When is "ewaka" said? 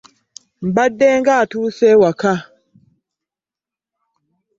1.93-2.33